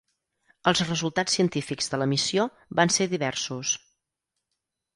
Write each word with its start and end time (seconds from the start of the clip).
Els 0.71 0.79
resultats 0.87 1.35
científics 1.39 1.93
de 1.93 2.01
la 2.03 2.09
missió 2.15 2.47
van 2.81 2.93
ser 2.99 3.09
diversos. 3.15 3.77